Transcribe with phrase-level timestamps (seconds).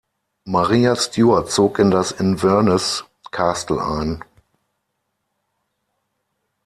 [0.45, 4.23] Maria Stuart zog in das Inverness Castle ein.